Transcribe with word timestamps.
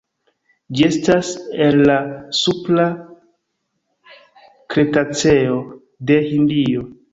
Ĝi 0.77 0.85
estas 0.85 1.29
el 1.65 1.77
la 1.89 1.97
supra 2.39 2.87
kretaceo 4.75 5.63
de 6.11 6.21
Hindio. 6.33 6.91